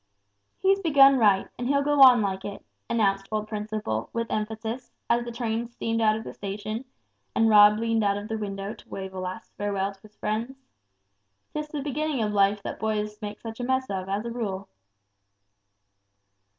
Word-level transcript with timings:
"He's 0.57 0.79
begun 0.79 1.19
right, 1.19 1.47
and 1.59 1.67
he'll 1.67 1.83
go 1.83 2.01
on 2.01 2.23
like 2.23 2.43
it," 2.43 2.65
announced 2.89 3.27
old 3.31 3.47
Principle, 3.47 4.09
with 4.11 4.31
emphasis, 4.31 4.89
as 5.11 5.23
the 5.23 5.31
train 5.31 5.67
steamed 5.67 6.01
out 6.01 6.15
of 6.15 6.23
the 6.23 6.33
station, 6.33 6.85
and 7.35 7.51
Rob 7.51 7.77
leaned 7.77 8.03
out 8.03 8.17
of 8.17 8.27
the 8.27 8.35
window 8.39 8.73
to 8.73 8.89
wave 8.89 9.13
a 9.13 9.19
last 9.19 9.55
farewell 9.57 9.93
to 9.93 10.01
his 10.01 10.15
friends. 10.17 10.57
"'Tis 11.53 11.67
the 11.67 11.83
beginnin' 11.83 12.25
of 12.25 12.33
life 12.33 12.63
that 12.63 12.79
boys 12.79 13.21
make 13.21 13.39
such 13.41 13.59
a 13.59 13.63
mess 13.63 13.91
of, 13.91 14.09
as 14.09 14.25
a 14.25 14.31
rule!" 14.31 14.69